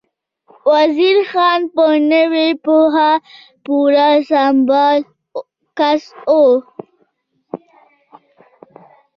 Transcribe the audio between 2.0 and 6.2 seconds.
نوې پوهه پوره سمبال کس